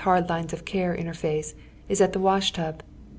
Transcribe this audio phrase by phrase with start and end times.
[0.03, 1.53] 45 hard lines of care in Iier face,
[1.87, 2.81] ia at the wash tub.